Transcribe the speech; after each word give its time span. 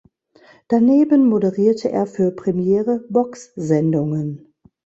Daneben 0.67 1.29
moderierte 1.29 1.91
er 1.91 2.07
für 2.07 2.31
Premiere 2.31 3.05
Box-Sendungen. 3.09 4.51